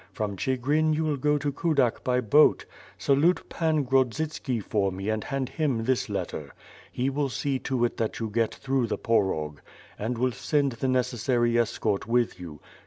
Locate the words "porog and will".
8.97-10.31